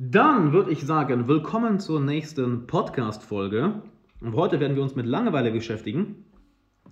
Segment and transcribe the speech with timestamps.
[0.00, 3.82] Dann würde ich sagen, willkommen zur nächsten Podcast-Folge.
[4.20, 6.24] Und heute werden wir uns mit Langeweile beschäftigen.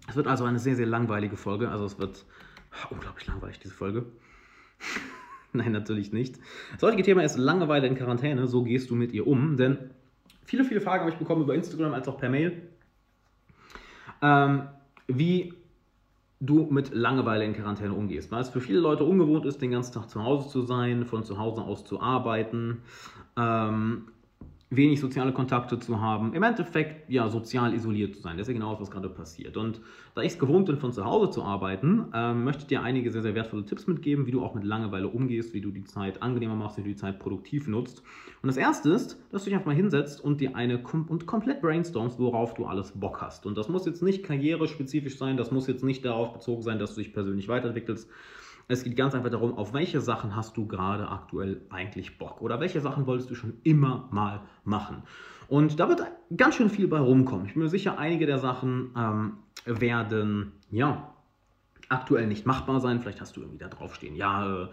[0.09, 1.69] Es wird also eine sehr, sehr langweilige Folge.
[1.69, 2.25] Also es wird
[2.91, 4.07] unglaublich langweilig, diese Folge.
[5.53, 6.41] Nein, natürlich nicht.
[6.73, 8.49] Das heutige Thema ist Langeweile in Quarantäne.
[8.49, 9.57] So gehst du mit ihr um.
[9.57, 9.91] Denn
[10.45, 12.61] viele, viele Fragen habe ich bekommen über Instagram als auch per Mail.
[14.21, 14.63] Ähm,
[15.07, 15.55] wie
[16.41, 18.31] du mit Langeweile in Quarantäne umgehst.
[18.31, 21.25] Weil es für viele Leute ungewohnt ist, den ganzen Tag zu Hause zu sein, von
[21.25, 22.83] zu Hause aus zu arbeiten.
[23.37, 24.09] Ähm,
[24.69, 28.37] wenig soziale Kontakte zu haben, im Endeffekt ja sozial isoliert zu sein.
[28.37, 29.57] Das ist ja genau das, was gerade passiert.
[29.57, 29.81] Und
[30.17, 33.13] da ich es gewohnt bin, von zu Hause zu arbeiten, ähm, möchte ich dir einige
[33.13, 36.21] sehr, sehr wertvolle Tipps mitgeben, wie du auch mit Langeweile umgehst, wie du die Zeit
[36.21, 38.03] angenehmer machst, wie du die Zeit produktiv nutzt.
[38.43, 41.27] Und das erste ist, dass du dich einfach mal hinsetzt und dir eine kom und
[41.27, 43.47] komplett brainstormst, worauf du alles Bock hast.
[43.47, 46.97] Und das muss jetzt nicht karrierespezifisch sein, das muss jetzt nicht darauf bezogen sein, dass
[46.97, 48.11] du dich persönlich weiterentwickelst,
[48.69, 52.61] es geht ganz einfach darum, auf welche Sachen hast du gerade aktuell eigentlich Bock oder
[52.61, 55.03] welche Sachen wolltest du schon immer mal machen.
[55.49, 56.03] Und da wird
[56.37, 57.47] ganz schön viel bei rumkommen.
[57.47, 61.16] Ich bin mir sicher, einige der Sachen ähm, werden ja
[61.89, 63.01] aktuell nicht machbar sein.
[63.01, 64.69] Vielleicht hast du irgendwie da draufstehen, ja, äh,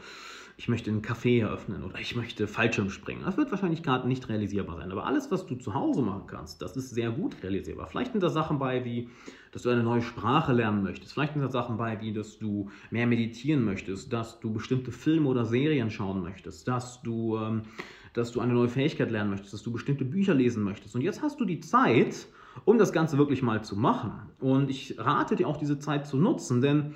[0.55, 3.23] ich möchte einen Café eröffnen oder ich möchte Fallschirm springen.
[3.25, 4.91] Das wird wahrscheinlich gerade nicht realisierbar sein.
[4.91, 7.87] Aber alles, was du zu Hause machen kannst, das ist sehr gut realisierbar.
[7.87, 9.09] Vielleicht sind da Sachen bei, wie,
[9.51, 11.13] dass du eine neue Sprache lernen möchtest.
[11.13, 15.27] Vielleicht sind da Sachen bei, wie, dass du mehr meditieren möchtest, dass du bestimmte Filme
[15.27, 17.63] oder Serien schauen möchtest, dass du, ähm,
[18.13, 20.95] dass du eine neue Fähigkeit lernen möchtest, dass du bestimmte Bücher lesen möchtest.
[20.95, 22.27] Und jetzt hast du die Zeit,
[22.65, 24.13] um das Ganze wirklich mal zu machen.
[24.39, 26.93] Und ich rate dir auch, diese Zeit zu nutzen, denn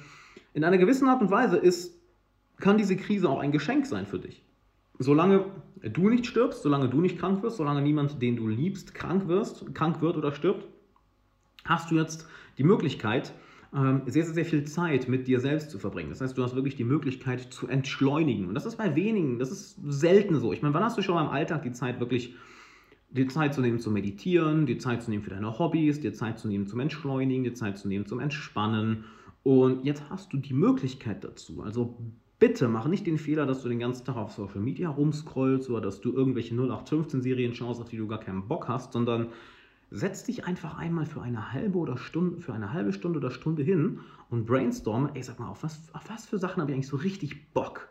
[0.53, 1.97] in einer gewissen Art und Weise ist
[2.59, 4.43] kann diese Krise auch ein Geschenk sein für dich.
[4.99, 5.45] Solange
[5.83, 9.75] du nicht stirbst, solange du nicht krank wirst, solange niemand, den du liebst, krank, wirst,
[9.75, 10.67] krank wird oder stirbt,
[11.65, 13.33] hast du jetzt die Möglichkeit,
[13.71, 16.09] sehr, sehr, sehr viel Zeit mit dir selbst zu verbringen.
[16.09, 18.47] Das heißt, du hast wirklich die Möglichkeit zu entschleunigen.
[18.47, 20.53] Und das ist bei wenigen, das ist selten so.
[20.53, 22.35] Ich meine, wann hast du schon mal im Alltag die Zeit wirklich,
[23.09, 26.39] die Zeit zu nehmen zu meditieren, die Zeit zu nehmen für deine Hobbys, die Zeit
[26.39, 29.03] zu nehmen zum Entschleunigen, die Zeit zu nehmen zum Entspannen.
[29.43, 31.61] Und jetzt hast du die Möglichkeit dazu.
[31.61, 31.97] Also
[32.39, 35.81] Bitte mach nicht den Fehler, dass du den ganzen Tag auf Social Media rumscrollst oder
[35.81, 39.29] dass du irgendwelche 0815-Serien schaust, auf die du gar keinen Bock hast, sondern
[39.89, 43.63] setz dich einfach einmal für eine halbe oder Stunde, für eine halbe Stunde oder Stunde
[43.63, 43.99] hin
[44.29, 46.97] und brainstorm, ey, sag mal, auf was, auf was für Sachen habe ich eigentlich so
[46.97, 47.87] richtig Bock?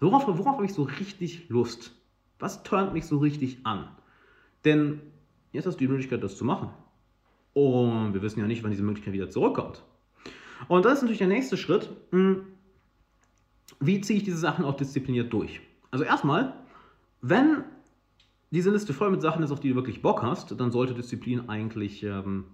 [0.00, 1.94] Worauf, worauf habe ich so richtig Lust?
[2.38, 3.88] Was turnt mich so richtig an?
[4.64, 5.00] Denn
[5.52, 6.70] jetzt hast du die Möglichkeit, das zu machen.
[7.52, 9.82] Und wir wissen ja nicht, wann diese Möglichkeit wieder zurückkommt.
[10.68, 11.90] Und das ist natürlich der nächste Schritt.
[12.10, 12.44] Hm,
[13.80, 15.60] wie ziehe ich diese Sachen auch diszipliniert durch?
[15.90, 16.54] Also erstmal,
[17.20, 17.64] wenn
[18.50, 21.48] diese Liste voll mit Sachen ist, auf die du wirklich Bock hast, dann sollte Disziplin
[21.48, 22.44] eigentlich ähm,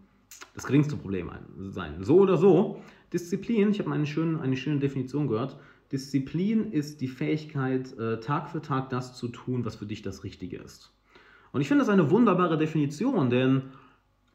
[0.55, 1.31] das geringste Problem
[1.71, 2.03] sein.
[2.03, 2.83] So oder so,
[3.13, 5.57] Disziplin, ich habe mal eine schöne, eine schöne Definition gehört,
[5.93, 10.25] Disziplin ist die Fähigkeit, äh, Tag für Tag das zu tun, was für dich das
[10.25, 10.93] Richtige ist.
[11.53, 13.63] Und ich finde das eine wunderbare Definition, denn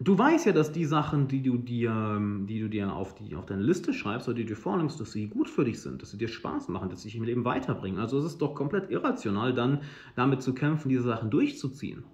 [0.02, 3.46] Du weißt ja, dass die Sachen, die du dir, die du dir auf, die, auf
[3.46, 6.12] deine Liste schreibst oder die du dir vornimmst, dass sie gut für dich sind, dass
[6.12, 8.00] sie dir Spaß machen, dass sie dich im Leben weiterbringen.
[8.00, 9.82] Also es ist doch komplett irrational, dann
[10.16, 12.06] damit zu kämpfen, diese Sachen durchzuziehen.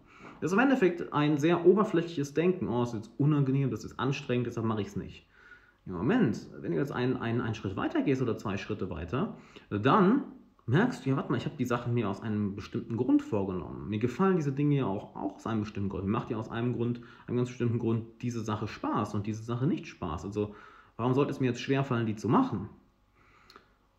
[0.42, 2.70] Das ist im Endeffekt ein sehr oberflächliches Denken.
[2.70, 5.28] Oh, das ist jetzt unangenehm, das ist anstrengend, deshalb mache ich es nicht.
[5.86, 9.38] Im Moment, wenn du jetzt einen, einen, einen Schritt weiter gehst oder zwei Schritte weiter,
[9.70, 10.24] dann
[10.68, 13.88] merkst du, ja, warte mal, ich habe die Sachen mir aus einem bestimmten Grund vorgenommen.
[13.90, 16.06] Mir gefallen diese Dinge ja auch, auch aus einem bestimmten Grund.
[16.06, 19.44] Mir macht ja aus einem Grund, einem ganz bestimmten Grund diese Sache Spaß und diese
[19.44, 20.26] Sache nicht Spaß.
[20.26, 20.56] Also,
[20.98, 22.70] warum sollte es mir jetzt schwerfallen, die zu machen?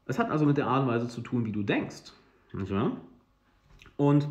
[0.07, 2.13] Es hat also mit der Art und Weise zu tun, wie du denkst.
[2.53, 2.97] Nicht wahr?
[3.97, 4.29] Und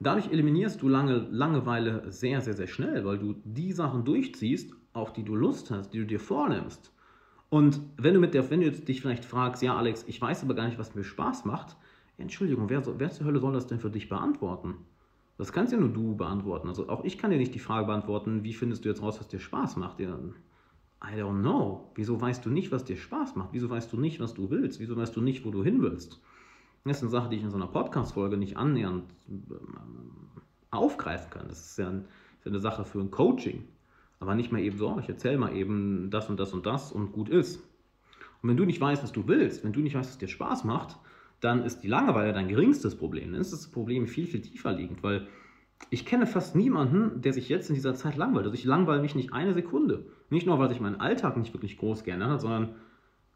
[0.00, 5.12] dadurch eliminierst du lange, Langeweile sehr, sehr, sehr schnell, weil du die Sachen durchziehst, auf
[5.12, 6.92] die du Lust hast, die du dir vornimmst.
[7.48, 10.42] Und wenn du, mit der, wenn du jetzt dich vielleicht fragst, ja Alex, ich weiß
[10.42, 11.76] aber gar nicht, was mir Spaß macht,
[12.18, 14.74] Entschuldigung, wer, wer zur Hölle soll das denn für dich beantworten?
[15.38, 16.68] Das kannst ja nur du beantworten.
[16.68, 19.28] Also auch ich kann dir nicht die Frage beantworten, wie findest du jetzt raus, was
[19.28, 20.00] dir Spaß macht?
[20.00, 21.90] I don't know.
[21.94, 23.50] Wieso weißt du nicht, was dir Spaß macht?
[23.52, 24.80] Wieso weißt du nicht, was du willst?
[24.80, 26.20] Wieso weißt du nicht, wo du hin willst?
[26.84, 29.50] Das ist eine Sache, die ich in so einer Podcast-Folge nicht annähernd ähm,
[30.70, 31.48] aufgreifen kann.
[31.48, 31.92] Das ist ja,
[32.44, 33.64] eine Sache für ein Coaching.
[34.18, 37.12] Aber nicht mal eben so, ich erzähle mal eben das und das und das und
[37.12, 37.56] gut ist.
[38.42, 40.64] Und wenn du nicht weißt, was du willst, wenn du nicht weißt, was dir Spaß
[40.64, 40.96] macht,
[41.40, 43.32] dann ist die Langeweile dein geringstes Problem.
[43.32, 45.26] Dann ist das Problem viel, viel tiefer liegend, weil
[45.90, 48.46] ich kenne fast niemanden, der sich jetzt in dieser Zeit langweilt.
[48.46, 50.06] Also ich langweile mich nicht eine Sekunde.
[50.30, 52.74] Nicht nur, weil ich meinen Alltag nicht wirklich groß gerne habe, sondern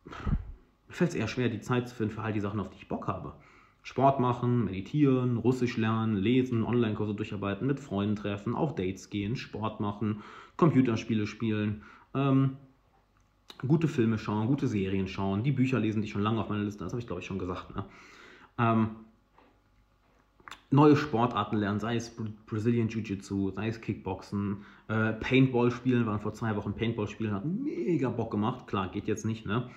[0.05, 2.77] mir fällt es eher schwer, die Zeit zu finden für all die Sachen, auf die
[2.77, 3.35] ich Bock habe.
[3.83, 9.81] Sport machen, meditieren, Russisch lernen, lesen, Online-Kurse durcharbeiten, mit Freunden treffen, auf Dates gehen, Sport
[9.81, 10.23] machen,
[10.57, 11.83] Computerspiele spielen,
[12.15, 12.57] ähm,
[13.67, 16.85] gute Filme schauen, gute Serien schauen, die Bücher lesen, die schon lange auf meiner Liste,
[16.85, 17.75] das habe ich glaube ich schon gesagt.
[17.75, 17.85] Ne?
[18.59, 18.91] Ähm,
[20.71, 22.15] neue Sportarten lernen, sei es
[22.47, 27.45] Brazilian Jiu-Jitsu, sei es Kickboxen, äh, Paintball spielen, waren vor zwei Wochen Paintball spielen, hat
[27.45, 28.67] mega Bock gemacht.
[28.67, 29.69] Klar, geht jetzt nicht, ne?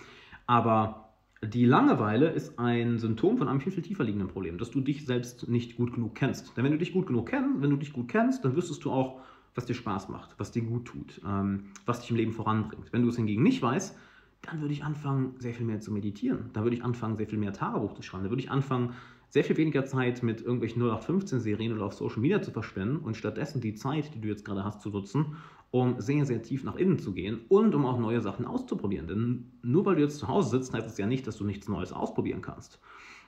[0.45, 1.12] Aber
[1.45, 5.05] die Langeweile ist ein Symptom von einem viel, viel tiefer liegenden Problem, dass du dich
[5.05, 6.55] selbst nicht gut genug kennst.
[6.55, 8.91] Denn wenn du dich gut genug kennst, wenn du dich gut kennst, dann wüsstest du
[8.91, 9.21] auch,
[9.55, 12.91] was dir Spaß macht, was dir gut tut, ähm, was dich im Leben voranbringt.
[12.91, 13.95] Wenn du es hingegen nicht weißt,
[14.41, 16.49] dann würde ich anfangen, sehr viel mehr zu meditieren.
[16.53, 18.25] Da würde ich anfangen, sehr viel mehr Tagebuch zu schreiben.
[18.25, 18.93] Da würde ich anfangen,
[19.33, 23.62] sehr viel weniger Zeit mit irgendwelchen 0815-Serien oder auf Social Media zu verschwenden und stattdessen
[23.62, 25.38] die Zeit, die du jetzt gerade hast, zu nutzen,
[25.71, 29.07] um sehr, sehr tief nach innen zu gehen und um auch neue Sachen auszuprobieren.
[29.07, 31.68] Denn nur weil du jetzt zu Hause sitzt, heißt es ja nicht, dass du nichts
[31.68, 32.80] Neues ausprobieren kannst.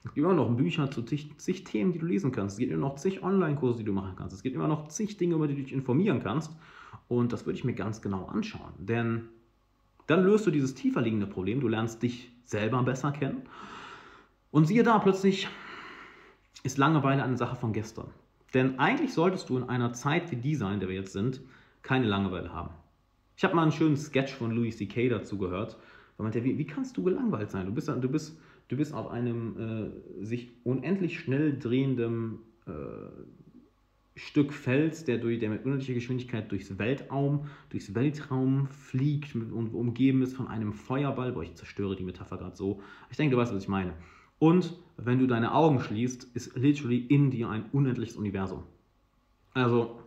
[0.04, 2.54] Es gibt immer noch Bücher zu zig, zig Themen, die du lesen kannst.
[2.54, 4.36] Es gibt immer noch zig Online-Kurse, die du machen kannst.
[4.36, 6.56] Es gibt immer noch zig Dinge, über die du dich informieren kannst.
[7.08, 8.74] Und das würde ich mir ganz genau anschauen.
[8.78, 9.30] Denn
[10.06, 11.62] dann löst du dieses tiefer liegende Problem.
[11.62, 13.50] Du lernst dich selber besser kennen.
[14.52, 15.48] Und siehe da, plötzlich
[16.66, 18.08] ist Langeweile eine Sache von gestern.
[18.54, 21.42] Denn eigentlich solltest du in einer Zeit wie dieser, in der wir jetzt sind,
[21.84, 22.72] keine Langeweile haben.
[23.38, 25.10] Ich habe mal einen schönen Sketch von Louis C.K.
[25.10, 25.78] dazu gehört.
[26.18, 27.68] Da meinte er, wie, wie kannst du gelangweilt sein?
[27.68, 28.40] Du bist, du bist,
[28.70, 29.92] du bist auf einem
[30.22, 32.72] äh, sich unendlich schnell drehenden äh,
[34.16, 40.24] Stück Fels, der, durch, der mit unendlicher Geschwindigkeit durchs Weltraum, durchs Weltraum fliegt und umgeben
[40.24, 41.34] ist von einem Feuerball.
[41.34, 42.82] Boah, ich zerstöre die Metapher gerade so.
[43.12, 43.94] Ich denke, du weißt, was ich meine.
[44.40, 48.64] Und wenn du deine Augen schließt, ist literally in dir ein unendliches Universum.
[49.54, 50.00] Also,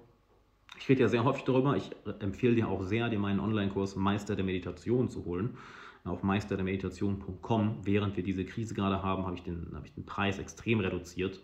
[0.79, 1.77] ich rede ja sehr häufig darüber.
[1.77, 1.91] Ich
[2.21, 5.57] empfehle dir auch sehr, dir meinen Online-Kurs Meister der Meditation zu holen.
[6.05, 7.81] Auf meisterdermeditation.com.
[7.83, 11.41] Während wir diese Krise gerade haben, habe ich, den, habe ich den Preis extrem reduziert.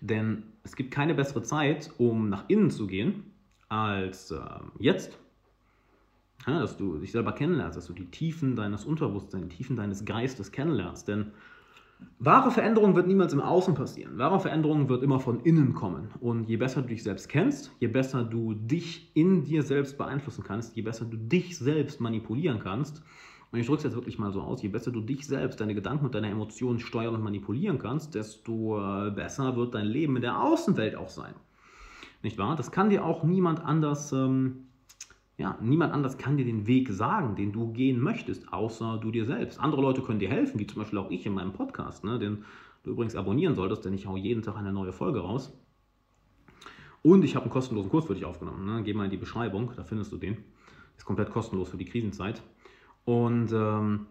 [0.00, 3.32] Denn es gibt keine bessere Zeit, um nach innen zu gehen,
[3.68, 4.40] als äh,
[4.78, 5.18] jetzt.
[6.46, 10.04] Ja, dass du dich selber kennenlernst, dass du die Tiefen deines Unterbewusstseins, die Tiefen deines
[10.04, 11.06] Geistes kennenlernst.
[11.06, 11.32] Denn
[12.18, 14.18] Wahre Veränderung wird niemals im Außen passieren.
[14.18, 16.08] Wahre Veränderung wird immer von innen kommen.
[16.20, 20.44] Und je besser du dich selbst kennst, je besser du dich in dir selbst beeinflussen
[20.44, 23.02] kannst, je besser du dich selbst manipulieren kannst,
[23.52, 25.74] und ich drücke es jetzt wirklich mal so aus, je besser du dich selbst, deine
[25.74, 30.22] Gedanken und deine Emotionen steuern und manipulieren kannst, desto äh, besser wird dein Leben in
[30.22, 31.34] der Außenwelt auch sein.
[32.22, 32.56] Nicht wahr?
[32.56, 34.68] Das kann dir auch niemand anders ähm,
[35.38, 39.24] ja, niemand anders kann dir den Weg sagen, den du gehen möchtest, außer du dir
[39.24, 39.58] selbst.
[39.58, 42.44] Andere Leute können dir helfen, wie zum Beispiel auch ich in meinem Podcast, ne, den
[42.82, 45.52] du übrigens abonnieren solltest, denn ich haue jeden Tag eine neue Folge raus.
[47.02, 48.64] Und ich habe einen kostenlosen Kurs für dich aufgenommen.
[48.64, 48.82] Ne?
[48.84, 50.36] Geh mal in die Beschreibung, da findest du den.
[50.96, 52.42] Ist komplett kostenlos für die Krisenzeit.
[53.04, 54.06] Und ähm,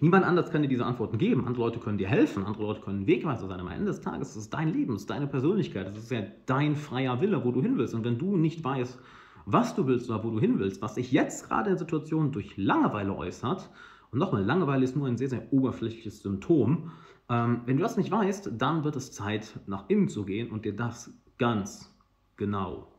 [0.00, 1.46] niemand anders kann dir diese Antworten geben.
[1.46, 3.60] Andere Leute können dir helfen, andere Leute können Wegweiser sein.
[3.60, 6.22] Am Ende des Tages ist es dein Leben, es ist deine Persönlichkeit, es ist ja
[6.46, 7.94] dein freier Wille, wo du hin willst.
[7.94, 8.98] Und wenn du nicht weißt,
[9.46, 12.56] was du willst oder wo du hin willst, was sich jetzt gerade in Situationen durch
[12.56, 13.70] Langeweile äußert,
[14.10, 16.92] und nochmal, Langeweile ist nur ein sehr, sehr oberflächliches Symptom,
[17.28, 20.64] ähm, wenn du das nicht weißt, dann wird es Zeit, nach innen zu gehen und
[20.64, 21.92] dir das ganz
[22.36, 22.92] genau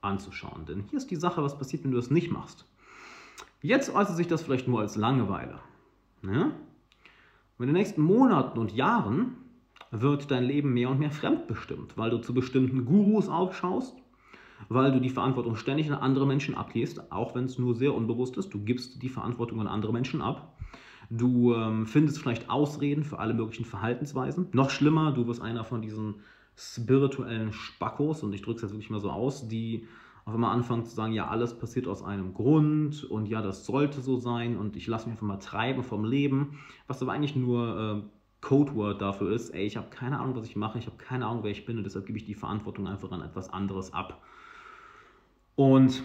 [0.00, 0.66] anzuschauen.
[0.66, 2.66] Denn hier ist die Sache, was passiert, wenn du das nicht machst.
[3.60, 5.58] Jetzt äußert sich das vielleicht nur als Langeweile.
[6.22, 6.52] Ja?
[7.58, 9.36] In den nächsten Monaten und Jahren
[9.92, 14.01] wird dein Leben mehr und mehr fremdbestimmt, weil du zu bestimmten Gurus aufschaust,
[14.68, 18.36] weil du die Verantwortung ständig an andere Menschen abgehst, auch wenn es nur sehr unbewusst
[18.36, 18.52] ist.
[18.52, 20.56] Du gibst die Verantwortung an andere Menschen ab.
[21.10, 24.48] Du ähm, findest vielleicht Ausreden für alle möglichen Verhaltensweisen.
[24.52, 26.16] Noch schlimmer, du wirst einer von diesen
[26.56, 29.86] spirituellen Spackos, und ich drücke es jetzt wirklich mal so aus, die
[30.24, 34.00] auf einmal anfangen zu sagen, ja, alles passiert aus einem Grund und ja, das sollte
[34.00, 37.78] so sein und ich lasse mich einfach mal treiben vom Leben, was aber eigentlich nur
[37.78, 38.02] äh,
[38.40, 41.42] Codeword dafür ist, ey, ich habe keine Ahnung, was ich mache, ich habe keine Ahnung,
[41.42, 44.22] wer ich bin und deshalb gebe ich die Verantwortung einfach an etwas anderes ab.
[45.62, 46.02] Und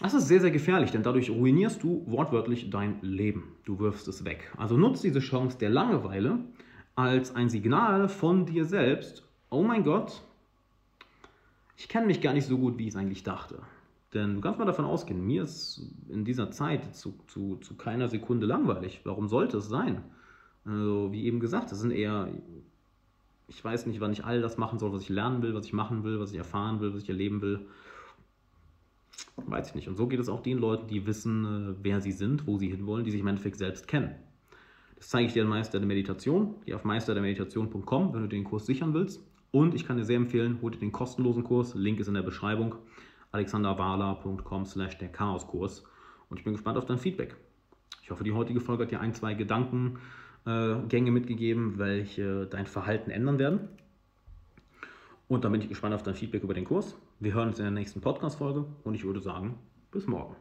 [0.00, 3.52] das ist sehr, sehr gefährlich, denn dadurch ruinierst du wortwörtlich dein Leben.
[3.66, 4.50] Du wirfst es weg.
[4.56, 6.38] Also nutze diese Chance der Langeweile
[6.94, 9.22] als ein Signal von dir selbst.
[9.50, 10.22] Oh mein Gott,
[11.76, 13.58] ich kenne mich gar nicht so gut, wie ich es eigentlich dachte.
[14.14, 18.08] Denn du kannst mal davon ausgehen, mir ist in dieser Zeit zu, zu, zu keiner
[18.08, 19.02] Sekunde langweilig.
[19.04, 20.00] Warum sollte es sein?
[20.64, 22.30] Also, wie eben gesagt, das sind eher,
[23.46, 25.74] ich weiß nicht, wann ich all das machen soll, was ich lernen will, was ich
[25.74, 27.66] machen will, was ich erfahren will, was ich erleben will.
[29.36, 29.88] Weiß ich nicht.
[29.88, 32.68] Und so geht es auch den Leuten, die wissen, äh, wer sie sind, wo sie
[32.68, 34.14] hinwollen, die sich im Endeffekt selbst kennen.
[34.96, 36.54] Das zeige ich dir in Meister der Meditation.
[36.64, 39.20] Geh auf meisterdermeditation.com, wenn du den Kurs sichern willst.
[39.50, 41.74] Und ich kann dir sehr empfehlen, hol dir den kostenlosen Kurs.
[41.74, 42.76] Link ist in der Beschreibung.
[43.32, 45.84] alexanderwala.com slash der Chaoskurs.
[46.30, 47.36] Und ich bin gespannt auf dein Feedback.
[48.02, 53.38] Ich hoffe, die heutige Folge hat dir ein, zwei Gedankengänge mitgegeben, welche dein Verhalten ändern
[53.38, 53.68] werden.
[55.28, 56.96] Und dann bin ich gespannt auf dein Feedback über den Kurs.
[57.18, 59.58] Wir hören uns in der nächsten Podcast-Folge und ich würde sagen,
[59.90, 60.36] bis morgen.